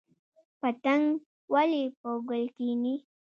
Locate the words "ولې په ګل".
1.53-2.43